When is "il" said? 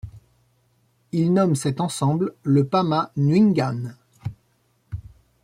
1.11-1.31